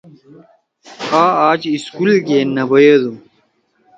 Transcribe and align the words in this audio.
آ 1.23 1.23
اج 1.49 1.61
سکول 1.83 2.11
گے 2.27 2.39
نے 2.53 2.63
بیدُو۔ 2.69 3.11